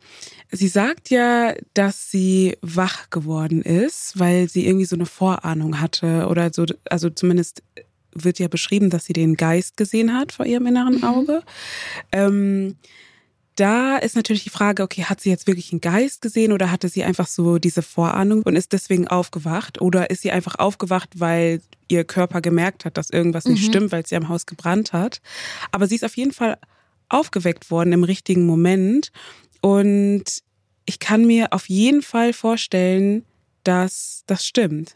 [0.50, 6.26] Sie sagt ja, dass sie wach geworden ist, weil sie irgendwie so eine Vorahnung hatte
[6.28, 7.62] oder so, also zumindest
[8.12, 11.04] wird ja beschrieben, dass sie den Geist gesehen hat vor ihrem inneren mhm.
[11.04, 11.32] Auge.
[11.32, 11.46] Mhm.
[12.12, 12.76] Ähm,
[13.58, 16.88] da ist natürlich die Frage, okay, hat sie jetzt wirklich einen Geist gesehen oder hatte
[16.88, 19.80] sie einfach so diese Vorahnung und ist deswegen aufgewacht?
[19.80, 23.68] Oder ist sie einfach aufgewacht, weil ihr Körper gemerkt hat, dass irgendwas nicht mhm.
[23.68, 25.20] stimmt, weil sie am Haus gebrannt hat?
[25.72, 26.58] Aber sie ist auf jeden Fall
[27.08, 29.10] aufgeweckt worden im richtigen Moment.
[29.60, 30.24] Und
[30.86, 33.24] ich kann mir auf jeden Fall vorstellen,
[33.64, 34.94] dass das stimmt.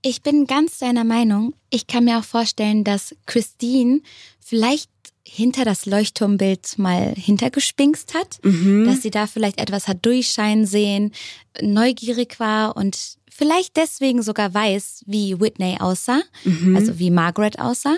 [0.00, 1.54] Ich bin ganz deiner Meinung.
[1.68, 4.00] Ich kann mir auch vorstellen, dass Christine
[4.40, 4.91] vielleicht
[5.34, 8.84] hinter das Leuchtturmbild mal hintergespinkst hat, mhm.
[8.84, 11.12] dass sie da vielleicht etwas hat durchscheinen sehen,
[11.62, 16.76] neugierig war und vielleicht deswegen sogar weiß, wie Whitney aussah, mhm.
[16.76, 17.96] also wie Margaret aussah.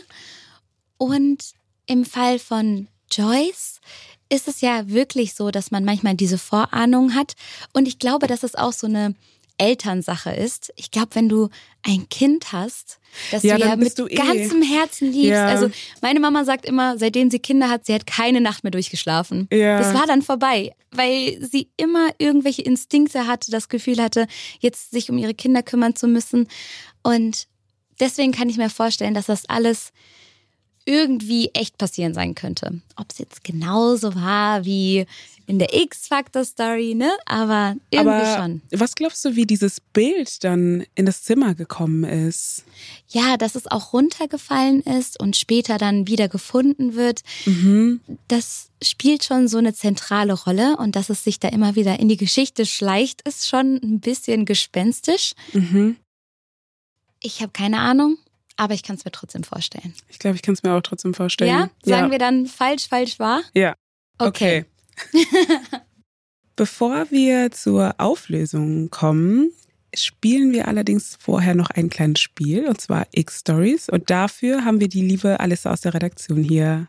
[0.96, 1.54] Und
[1.86, 3.80] im Fall von Joyce
[4.28, 7.32] ist es ja wirklich so, dass man manchmal diese Vorahnung hat.
[7.72, 9.16] Und ich glaube, dass es auch so eine
[9.58, 10.72] Elternsache ist.
[10.76, 11.48] Ich glaube, wenn du
[11.82, 12.98] ein Kind hast,
[13.30, 14.14] das ja, du ja mit du eh.
[14.14, 15.30] ganzem Herzen liebst.
[15.30, 15.46] Ja.
[15.46, 15.70] Also
[16.02, 19.48] meine Mama sagt immer, seitdem sie Kinder hat, sie hat keine Nacht mehr durchgeschlafen.
[19.52, 19.78] Ja.
[19.78, 24.26] Das war dann vorbei, weil sie immer irgendwelche Instinkte hatte, das Gefühl hatte,
[24.58, 26.48] jetzt sich um ihre Kinder kümmern zu müssen.
[27.02, 27.46] Und
[28.00, 29.92] deswegen kann ich mir vorstellen, dass das alles
[30.86, 32.80] irgendwie echt passieren sein könnte.
[32.96, 35.06] Ob es jetzt genauso war wie
[35.46, 37.10] in der X-Factor-Story, ne?
[37.26, 38.62] Aber irgendwie Aber schon.
[38.72, 42.64] Was glaubst du, wie dieses Bild dann in das Zimmer gekommen ist?
[43.08, 47.20] Ja, dass es auch runtergefallen ist und später dann wieder gefunden wird.
[47.44, 48.00] Mhm.
[48.28, 52.08] Das spielt schon so eine zentrale Rolle und dass es sich da immer wieder in
[52.08, 55.34] die Geschichte schleicht, ist schon ein bisschen gespenstisch.
[55.52, 55.96] Mhm.
[57.22, 58.18] Ich habe keine Ahnung.
[58.56, 59.94] Aber ich kann es mir trotzdem vorstellen.
[60.08, 61.50] Ich glaube, ich kann es mir auch trotzdem vorstellen.
[61.50, 61.70] Ja?
[61.82, 62.10] Sagen ja.
[62.12, 63.42] wir dann falsch, falsch, wahr?
[63.52, 63.74] Ja.
[64.18, 64.64] Okay.
[65.12, 65.26] okay.
[66.56, 69.50] Bevor wir zur Auflösung kommen,
[69.92, 73.88] spielen wir allerdings vorher noch ein kleines Spiel, und zwar X-Stories.
[73.88, 76.88] Und dafür haben wir die liebe Alissa aus der Redaktion hier.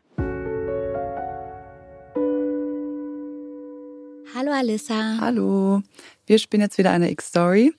[4.36, 5.18] Hallo Alissa.
[5.20, 5.82] Hallo.
[6.28, 7.74] Wir spielen jetzt wieder eine X-Story.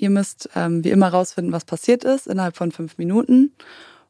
[0.00, 3.52] Ihr müsst ähm, wie immer rausfinden, was passiert ist, innerhalb von fünf Minuten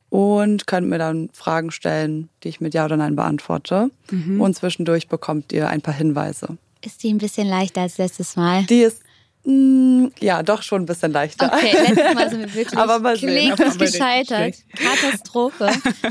[0.09, 3.91] und könnt mir dann Fragen stellen, die ich mit Ja oder Nein beantworte.
[4.11, 4.41] Mhm.
[4.41, 6.59] Und zwischendurch bekommt ihr ein paar Hinweise.
[6.85, 8.63] Ist die ein bisschen leichter als letztes Mal?
[8.67, 9.03] Die ist
[9.43, 11.53] mh, mm, ja doch schon ein bisschen leichter.
[11.53, 14.55] Okay, letztes Mal sind wir wirklich Aber mal kläglich gescheitert.
[14.77, 15.71] Katastrophe.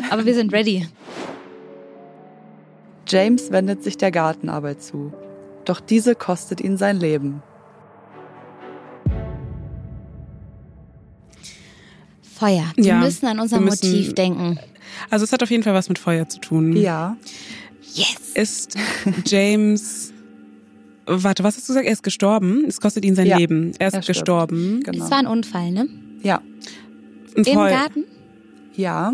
[0.09, 0.89] Aber wir sind ready.
[3.07, 5.13] James wendet sich der Gartenarbeit zu.
[5.63, 7.41] Doch diese kostet ihn sein Leben.
[12.39, 12.71] Feuer.
[12.75, 14.59] Wir ja, müssen an unser müssen, Motiv denken.
[15.09, 16.75] Also es hat auf jeden Fall was mit Feuer zu tun.
[16.75, 17.17] Ja.
[17.93, 18.31] Yes.
[18.33, 18.75] Ist
[19.25, 20.13] James
[21.11, 21.87] Warte, was hast du gesagt?
[21.87, 22.65] Er ist gestorben.
[22.67, 23.71] Es kostet ihn sein ja, Leben.
[23.79, 24.81] Er ist er gestorben.
[24.83, 25.03] Genau.
[25.03, 25.89] Es war ein Unfall, ne?
[26.21, 26.39] Ja.
[27.35, 28.05] Ein Im Garten?
[28.75, 29.13] Ja.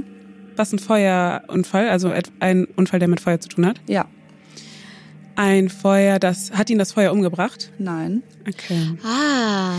[0.58, 3.80] Was ein Feuerunfall, also ein Unfall, der mit Feuer zu tun hat?
[3.88, 4.08] Ja.
[5.38, 7.72] Ein Feuer, das hat ihn das Feuer umgebracht?
[7.78, 8.24] Nein.
[8.48, 8.98] Okay.
[9.04, 9.76] Ah.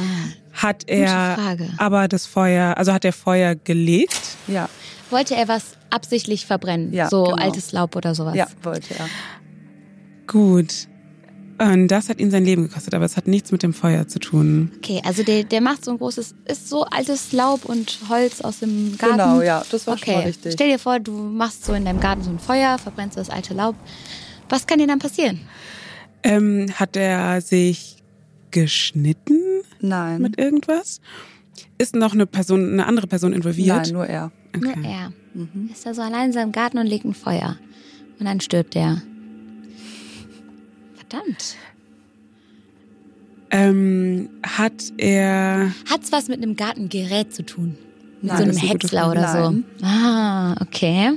[0.57, 4.21] Hat er aber das Feuer, also hat er Feuer gelegt?
[4.47, 4.69] Ja.
[5.11, 6.93] Wollte er was absichtlich verbrennen?
[6.93, 7.37] Ja, so genau.
[7.37, 8.35] altes Laub oder sowas?
[8.35, 9.09] Ja, wollte er.
[10.27, 10.89] Gut.
[11.59, 14.19] Und das hat ihn sein Leben gekostet, aber es hat nichts mit dem Feuer zu
[14.19, 14.73] tun.
[14.77, 18.59] Okay, also der, der macht so ein großes, ist so altes Laub und Holz aus
[18.59, 19.17] dem Garten.
[19.17, 20.05] Genau, ja, das war okay.
[20.05, 20.53] schon mal richtig.
[20.53, 23.55] Stell dir vor, du machst so in deinem Garten so ein Feuer, verbrennst das alte
[23.55, 23.75] Laub.
[24.49, 25.41] Was kann dir dann passieren?
[26.23, 28.03] Ähm, hat er sich
[28.51, 29.46] geschnitten?
[29.89, 30.23] Nein.
[30.23, 31.01] Mit irgendwas?
[31.79, 33.77] Ist noch eine Person, eine andere Person involviert?
[33.77, 34.33] Nein, nur er.
[34.55, 34.75] Okay.
[34.77, 35.13] Nur er.
[35.35, 35.71] Mhm.
[35.73, 37.57] Ist er so allein in seinem Garten und legt ein Feuer.
[38.19, 39.03] Und dann stirbt er.
[40.95, 41.57] Verdammt.
[43.51, 45.73] Ähm, hat er.
[45.91, 47.77] Hat's was mit einem Gartengerät zu tun?
[48.23, 49.65] Mit Nein, so einem Häcksler oder Nein.
[49.79, 49.87] so?
[49.87, 51.13] Ah, okay.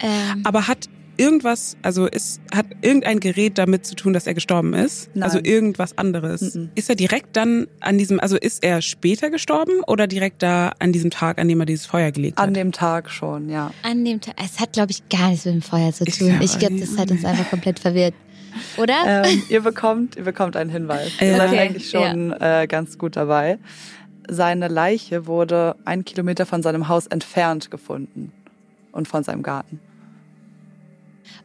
[0.00, 0.88] Ähm, Aber hat
[1.20, 5.10] irgendwas, also ist, hat irgendein Gerät damit zu tun, dass er gestorben ist?
[5.14, 5.22] Nein.
[5.22, 6.54] Also irgendwas anderes?
[6.54, 6.70] Mhm.
[6.74, 10.92] Ist er direkt dann an diesem, also ist er später gestorben oder direkt da an
[10.92, 12.48] diesem Tag, an dem er dieses Feuer gelegt hat?
[12.48, 13.70] An dem Tag schon, ja.
[13.82, 14.34] An dem Tag.
[14.42, 16.38] Es hat, glaube ich, gar nichts mit dem Feuer zu tun.
[16.40, 18.14] Ich glaube, glaub, das hat uns einfach komplett verwirrt.
[18.78, 19.24] Oder?
[19.26, 21.12] Ähm, ihr bekommt, ihr bekommt einen Hinweis.
[21.20, 21.58] Ihr seid okay.
[21.58, 22.62] eigentlich schon ja.
[22.62, 23.58] äh, ganz gut dabei.
[24.26, 28.32] Seine Leiche wurde einen Kilometer von seinem Haus entfernt gefunden
[28.92, 29.80] und von seinem Garten.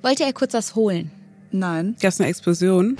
[0.02, 1.12] Wollte er kurz was holen?
[1.52, 1.95] Nein.
[2.02, 2.98] Gab es eine Explosion?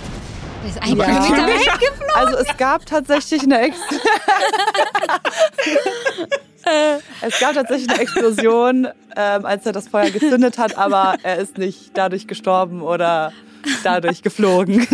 [0.64, 1.06] Er ist ein ja.
[1.06, 2.16] Kilometer weggeflogen.
[2.16, 4.02] Also es gab tatsächlich eine Explosion.
[7.22, 11.58] es gab tatsächlich eine Explosion, ähm, als er das Feuer gezündet hat, aber er ist
[11.58, 13.32] nicht dadurch gestorben oder
[13.84, 14.88] dadurch geflogen.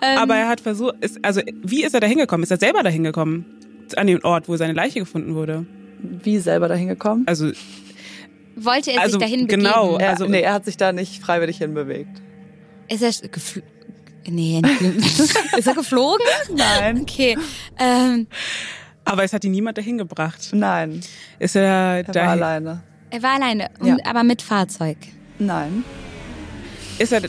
[0.00, 2.42] aber er hat versucht, ist, also wie ist er da hingekommen?
[2.44, 3.44] Ist er selber da hingekommen?
[3.96, 5.66] An den Ort, wo seine Leiche gefunden wurde?
[5.98, 7.26] Wie selber da hingekomkommen?
[7.26, 7.50] Also
[8.64, 9.64] wollte er also, sich dahin begeben?
[9.64, 12.20] Genau, er, also nee, er hat sich da nicht freiwillig hinbewegt.
[12.88, 13.68] Ist er geflogen?
[14.28, 14.60] Nee,
[15.58, 16.26] ist er geflogen?
[16.54, 17.00] Nein.
[17.02, 17.38] Okay.
[17.78, 18.26] Ähm,
[19.04, 20.50] aber es hat ihn niemand dahin gebracht.
[20.52, 21.00] Nein.
[21.38, 22.82] Ist er, er war alleine.
[23.10, 23.96] Er war alleine, ja.
[24.04, 24.98] aber mit Fahrzeug.
[25.38, 25.84] Nein.
[26.98, 27.22] Ist er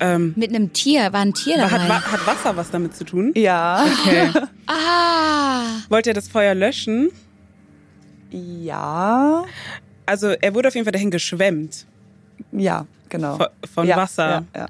[0.00, 1.12] ähm, mit einem Tier?
[1.12, 1.70] War ein Tier dabei?
[1.70, 3.32] Hat, hat Wasser was damit zu tun?
[3.34, 3.84] Ja.
[3.84, 4.30] Okay.
[4.66, 5.64] ah.
[5.88, 7.10] Wollte er das Feuer löschen?
[8.30, 9.44] Ja.
[10.06, 11.86] Also er wurde auf jeden Fall dahin geschwemmt.
[12.52, 13.36] Ja, genau.
[13.36, 14.44] Von, von ja, Wasser.
[14.54, 14.66] Ja, ja.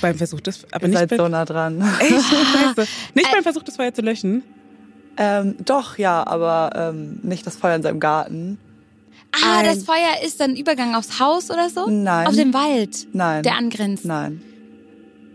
[0.00, 1.80] Beim Versuch des, aber Ihr nicht seid bei, so nah dran.
[2.00, 2.12] Echt?
[2.12, 2.88] Scheiße.
[3.14, 4.42] Nicht beim Versuch das Feuer zu löschen?
[5.16, 8.58] Ähm, doch, ja, aber ähm, nicht das Feuer in seinem Garten.
[9.32, 11.88] Ah, Ein, das Feuer ist dann Übergang aufs Haus oder so?
[11.88, 12.26] Nein.
[12.26, 13.06] Auf den Wald?
[13.12, 13.42] Nein.
[13.42, 14.04] Der angrenzt?
[14.04, 14.42] Nein.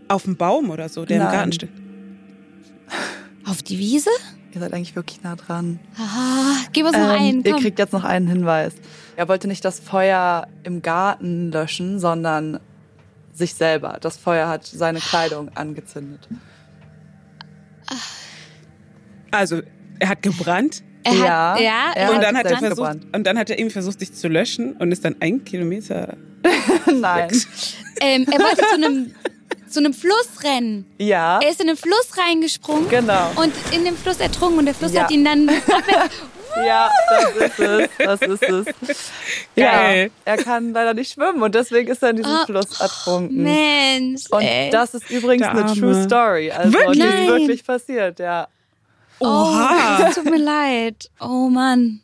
[0.08, 1.26] Auf dem Baum oder so, der Nein.
[1.26, 1.70] im Garten steht?
[3.46, 4.10] Auf die Wiese?
[4.56, 5.78] Ihr seid eigentlich wirklich nah dran.
[5.98, 7.44] Ah, gib uns noch Ähm, einen.
[7.44, 7.60] ihr Komm.
[7.60, 8.72] kriegt jetzt noch einen Hinweis.
[9.14, 12.58] Er wollte nicht das Feuer im Garten löschen, sondern
[13.34, 13.98] sich selber.
[14.00, 16.26] Das Feuer hat seine Kleidung angezündet.
[19.30, 19.60] Also,
[19.98, 23.06] er hat gebrannt Er Ja, hat, ja, er und hat dann hat er versucht, gebrannt.
[23.14, 26.16] und dann hat er irgendwie versucht, sich zu löschen und ist dann ein Kilometer.
[27.00, 27.28] Nein.
[28.00, 29.14] ähm, er wollte zu einem,
[29.76, 30.86] zu einem Fluss rennen.
[30.98, 33.30] Ja, Er ist in den Fluss reingesprungen genau.
[33.36, 35.02] und in dem Fluss ertrunken und der Fluss Ja.
[35.04, 35.48] hat ihn dann
[36.66, 37.88] Ja, das ist es.
[37.98, 39.10] Das ist es.
[39.54, 40.10] Geil.
[40.24, 43.42] Ja, er kann leider nicht schwimmen und deswegen ist er in diesem Ah, Fluss ertrunken.
[43.42, 44.22] Mensch.
[44.30, 44.70] Und ey.
[44.70, 45.66] das ist übrigens eine.
[45.66, 46.50] True Story.
[46.50, 47.02] Also Wirklich?
[47.02, 48.48] die ist wirklich passiert, ja.
[49.20, 49.96] Oha.
[49.98, 51.10] Oh, das tut mir leid.
[51.20, 52.00] Oh Mann.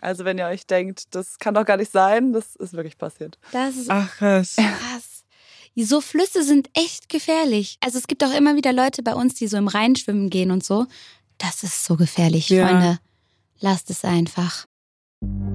[0.00, 3.38] Also wenn ihr euch denkt, das kann doch gar nicht sein, das ist wirklich passiert.
[3.52, 4.56] Das ist Ach, krass.
[4.56, 5.19] krass.
[5.76, 7.76] So Flüsse sind echt gefährlich.
[7.80, 10.50] Also es gibt auch immer wieder Leute bei uns, die so im Rhein schwimmen gehen
[10.50, 10.86] und so.
[11.38, 12.66] Das ist so gefährlich, Ja.
[12.68, 12.98] Freunde.
[13.60, 14.66] Lasst es einfach.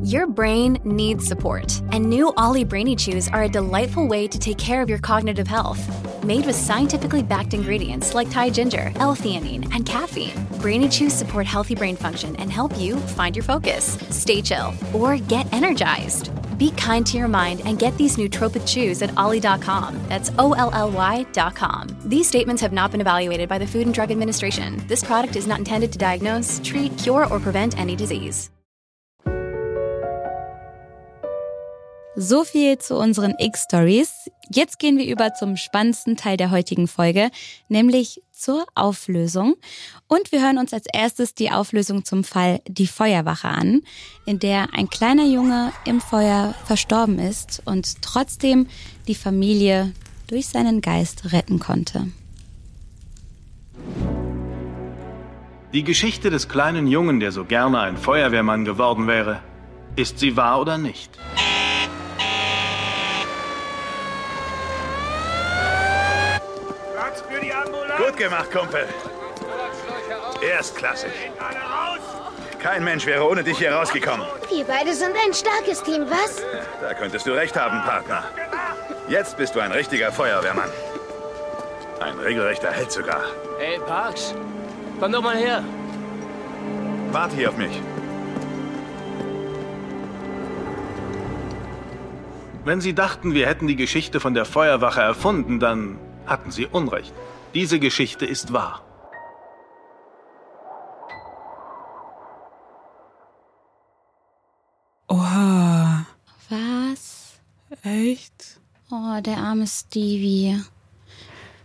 [0.04, 4.58] Your brain needs support, and new Ollie Brainy Chews are a delightful way to take
[4.60, 5.80] care of your cognitive health.
[6.24, 11.74] Made with scientifically backed ingredients like Thai ginger, L-theanine, and caffeine, Brainy Chews support healthy
[11.74, 16.30] brain function and help you find your focus, stay chill, or get energized.
[16.58, 20.00] Be kind to your mind and get these nootropic chews at ollie.com.
[20.08, 21.98] That's O-L-L-Y.com.
[22.06, 24.84] These statements have not been evaluated by the Food and Drug Administration.
[24.88, 28.50] This product is not intended to diagnose, treat, cure, or prevent any disease.
[32.18, 34.25] So viel zu unseren X-Stories.
[34.52, 37.32] Jetzt gehen wir über zum spannendsten Teil der heutigen Folge,
[37.68, 39.56] nämlich zur Auflösung.
[40.08, 43.82] Und wir hören uns als erstes die Auflösung zum Fall Die Feuerwache an,
[44.26, 48.68] in der ein kleiner Junge im Feuer verstorben ist und trotzdem
[49.08, 49.94] die Familie
[50.28, 52.08] durch seinen Geist retten konnte.
[55.74, 59.42] Die Geschichte des kleinen Jungen, der so gerne ein Feuerwehrmann geworden wäre,
[59.96, 61.12] ist sie wahr oder nicht?
[68.16, 68.88] Gut gemacht, Kumpel.
[70.42, 71.12] Erstklassig.
[72.60, 74.26] Kein Mensch wäre ohne dich hier rausgekommen.
[74.50, 76.42] Wir beide sind ein starkes Team, was?
[76.80, 78.24] Da könntest du recht haben, Partner.
[79.10, 80.70] Jetzt bist du ein richtiger Feuerwehrmann.
[82.00, 83.20] Ein regelrechter Held sogar.
[83.60, 84.34] Hey, Parks,
[84.98, 85.62] komm doch mal her.
[87.12, 87.82] Warte hier auf mich.
[92.64, 97.14] Wenn Sie dachten, wir hätten die Geschichte von der Feuerwache erfunden, dann hatten Sie Unrecht.
[97.56, 98.84] Diese Geschichte ist wahr.
[105.08, 106.06] Oha.
[106.50, 107.40] Was?
[107.84, 108.60] Echt?
[108.92, 110.60] Oh, der arme Stevie.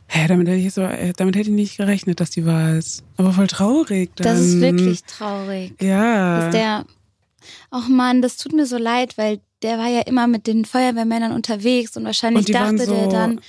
[0.08, 3.04] Hä, damit hätte ich so, äh, damit hätte ich nicht gerechnet, dass die wahr ist.
[3.16, 4.10] Aber voll traurig.
[4.16, 4.24] Dann.
[4.26, 5.74] Das ist wirklich traurig.
[5.80, 6.40] Ja.
[6.40, 6.84] Dass der,
[7.70, 11.32] ach Mann, das tut mir so leid, weil der war ja immer mit den Feuerwehrmännern
[11.32, 13.40] unterwegs und wahrscheinlich Und dachte der so- dann,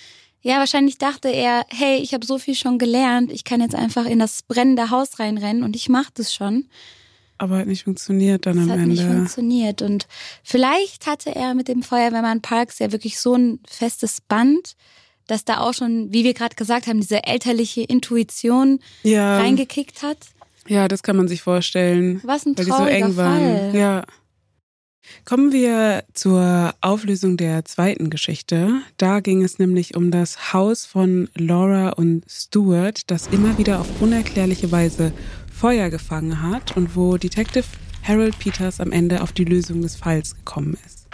[0.41, 4.05] ja, wahrscheinlich dachte er, hey, ich habe so viel schon gelernt, ich kann jetzt einfach
[4.05, 6.65] in das brennende Haus reinrennen und ich mache das schon.
[7.37, 8.89] Aber hat nicht funktioniert dann Das am hat Ende.
[8.89, 9.81] nicht funktioniert.
[9.81, 10.07] Und
[10.43, 14.75] vielleicht hatte er mit dem Feuerwehrmann Parks ja wirklich so ein festes Band,
[15.25, 19.37] dass da auch schon, wie wir gerade gesagt haben, diese elterliche Intuition ja.
[19.39, 20.17] reingekickt hat.
[20.67, 22.21] Ja, das kann man sich vorstellen.
[22.23, 23.39] Was ein weil die so eng waren.
[23.39, 23.71] Fall.
[23.73, 24.03] Ja.
[25.25, 28.81] Kommen wir zur Auflösung der zweiten Geschichte.
[28.97, 34.01] Da ging es nämlich um das Haus von Laura und Stuart, das immer wieder auf
[34.01, 35.13] unerklärliche Weise
[35.51, 37.65] Feuer gefangen hat und wo Detective
[38.03, 41.07] Harold Peters am Ende auf die Lösung des Falls gekommen ist.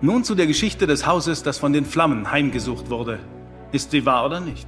[0.00, 3.20] Nun zu der Geschichte des Hauses, das von den Flammen heimgesucht wurde.
[3.70, 4.66] Ist sie wahr oder nicht?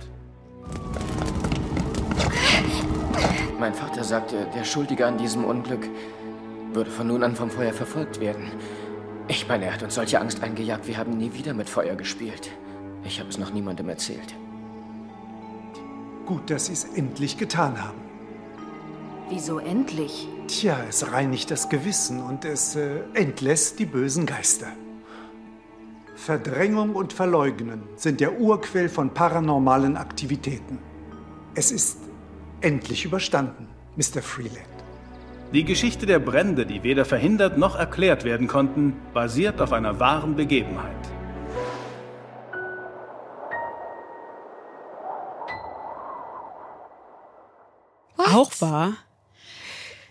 [3.58, 5.88] Mein Vater sagte, der Schuldige an diesem Unglück
[6.72, 8.50] würde von nun an vom Feuer verfolgt werden.
[9.28, 12.50] Ich meine, er hat uns solche Angst eingejagt, wir haben nie wieder mit Feuer gespielt.
[13.04, 14.34] Ich habe es noch niemandem erzählt.
[16.26, 18.00] Gut, dass Sie es endlich getan haben.
[19.28, 20.28] Wieso endlich?
[20.48, 24.68] Tja, es reinigt das Gewissen und es äh, entlässt die bösen Geister.
[26.16, 30.79] Verdrängung und Verleugnen sind der Urquell von paranormalen Aktivitäten.
[31.54, 31.98] Es ist
[32.65, 34.23] endlich überstanden, Mr.
[34.23, 34.67] Freeland.
[35.52, 40.35] Die Geschichte der Brände, die weder verhindert noch erklärt werden konnten, basiert auf einer wahren
[40.35, 40.90] Begebenheit.
[48.17, 48.94] Auch wahr.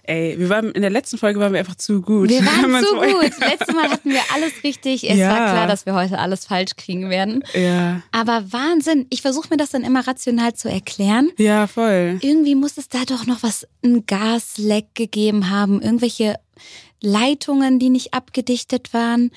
[0.06, 2.30] Ey, wir waren in der letzten Folge waren wir einfach zu gut.
[2.30, 3.40] Wir waren zu gut.
[3.40, 5.10] Letztes Mal hatten wir alles richtig.
[5.10, 5.30] Es ja.
[5.30, 7.44] war klar, dass wir heute alles falsch kriegen werden.
[7.54, 8.02] Ja.
[8.12, 9.06] Aber Wahnsinn.
[9.10, 11.32] Ich versuche mir das dann immer rational zu erklären.
[11.38, 12.20] Ja, voll.
[12.22, 15.82] Irgendwie muss es da doch noch was, ein Gasleck gegeben haben.
[15.82, 16.36] Irgendwelche
[17.02, 19.32] Leitungen, die nicht abgedichtet waren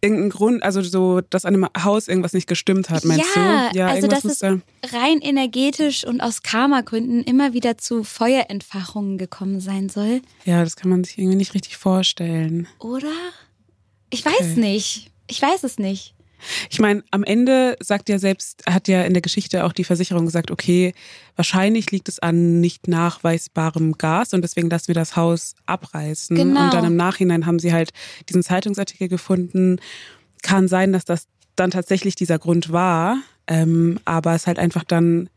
[0.00, 3.78] irgendein Grund, also so, dass an dem Haus irgendwas nicht gestimmt hat, meinst ja, du?
[3.78, 4.58] Ja, also dass es da
[4.92, 10.22] rein energetisch und aus Karma-Gründen immer wieder zu Feuerentfachungen gekommen sein soll.
[10.44, 12.66] Ja, das kann man sich irgendwie nicht richtig vorstellen.
[12.78, 13.12] Oder?
[14.10, 14.60] Ich weiß okay.
[14.60, 15.10] nicht.
[15.28, 16.15] Ich weiß es nicht.
[16.70, 20.26] Ich meine, am Ende sagt ja selbst, hat ja in der Geschichte auch die Versicherung
[20.26, 20.94] gesagt, okay,
[21.36, 26.36] wahrscheinlich liegt es an nicht nachweisbarem Gas und deswegen lassen wir das Haus abreißen.
[26.36, 26.64] Genau.
[26.64, 27.90] Und dann im Nachhinein haben sie halt
[28.28, 29.80] diesen Zeitungsartikel gefunden.
[30.42, 31.26] Kann sein, dass das
[31.56, 35.28] dann tatsächlich dieser Grund war, ähm, aber es halt einfach dann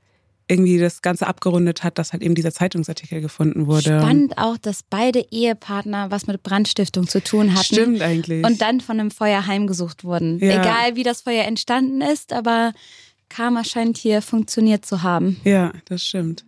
[0.49, 3.99] irgendwie das Ganze abgerundet hat, dass halt eben dieser Zeitungsartikel gefunden wurde.
[3.99, 7.63] Spannend auch, dass beide Ehepartner was mit Brandstiftung zu tun hatten.
[7.63, 8.43] Stimmt eigentlich.
[8.43, 10.39] Und dann von einem Feuer heimgesucht wurden.
[10.39, 10.59] Ja.
[10.59, 12.73] Egal wie das Feuer entstanden ist, aber
[13.29, 15.39] Karma scheint hier funktioniert zu haben.
[15.43, 16.45] Ja, das stimmt.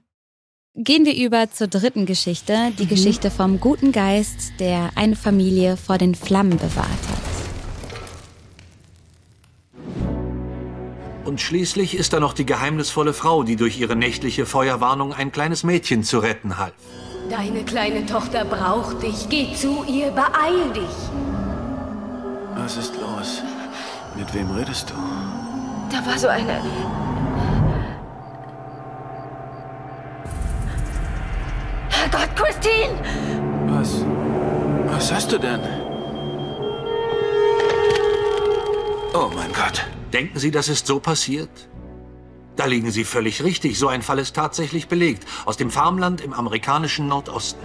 [0.73, 2.89] Gehen wir über zur dritten Geschichte, die mhm.
[2.89, 7.30] Geschichte vom guten Geist, der eine Familie vor den Flammen bewahrt hat.
[11.23, 15.63] Und schließlich ist da noch die geheimnisvolle Frau, die durch ihre nächtliche Feuerwarnung ein kleines
[15.63, 16.73] Mädchen zu retten half.
[17.29, 19.29] Deine kleine Tochter braucht dich.
[19.29, 20.97] Geh zu ihr, beeil dich.
[22.55, 23.41] Was ist los?
[24.17, 24.93] Mit wem redest du?
[25.95, 26.61] Da war so eine...
[31.89, 32.99] Herrgott, Christine!
[33.67, 34.03] Was...
[34.87, 35.61] Was hast du denn?
[39.13, 39.85] Oh mein Gott.
[40.13, 41.49] Denken Sie, das ist so passiert?
[42.57, 43.79] Da liegen Sie völlig richtig.
[43.79, 45.25] So ein Fall ist tatsächlich belegt.
[45.45, 47.59] Aus dem Farmland im amerikanischen Nordosten.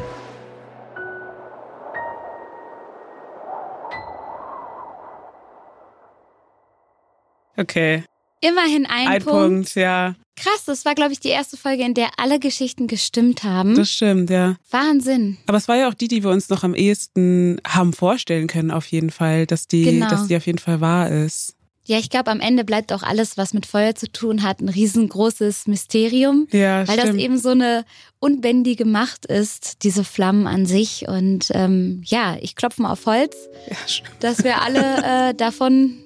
[7.57, 8.05] Okay.
[8.43, 9.39] Immerhin ein, ein Punkt.
[9.39, 9.75] Punkt.
[9.75, 10.15] ja.
[10.37, 13.75] Krass, das war, glaube ich, die erste Folge, in der alle Geschichten gestimmt haben.
[13.75, 14.57] Das stimmt, ja.
[14.71, 15.39] Wahnsinn.
[15.47, 18.71] Aber es war ja auch die, die wir uns noch am ehesten haben vorstellen können,
[18.71, 20.11] auf jeden Fall, dass die, genau.
[20.11, 21.56] dass die auf jeden Fall wahr ist.
[21.87, 24.69] Ja, ich glaube, am Ende bleibt auch alles, was mit Feuer zu tun hat, ein
[24.69, 26.49] riesengroßes Mysterium.
[26.51, 27.15] Ja, weil stimmt.
[27.15, 27.85] das eben so eine
[28.19, 31.07] unbändige Macht ist, diese Flammen an sich.
[31.09, 33.37] Und ähm, ja, ich klopfe mal auf Holz,
[33.69, 33.77] ja,
[34.21, 35.99] dass wir alle äh, davon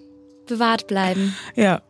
[0.46, 1.34] bewahrt bleiben.
[1.56, 1.80] Ja,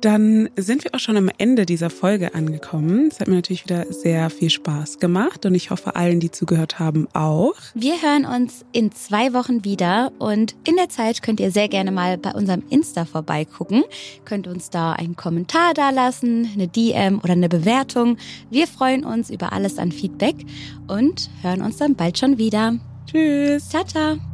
[0.00, 3.08] dann sind wir auch schon am Ende dieser Folge angekommen.
[3.10, 6.78] Es hat mir natürlich wieder sehr viel Spaß gemacht und ich hoffe allen, die zugehört
[6.78, 7.54] haben, auch.
[7.74, 11.90] Wir hören uns in zwei Wochen wieder und in der Zeit könnt ihr sehr gerne
[11.90, 13.84] mal bei unserem Insta vorbeigucken.
[14.24, 18.16] Könnt uns da einen Kommentar dalassen, eine DM oder eine Bewertung.
[18.50, 20.36] Wir freuen uns über alles an Feedback
[20.86, 22.78] und hören uns dann bald schon wieder.
[23.06, 23.68] Tschüss.
[23.68, 24.33] Ciao, ciao.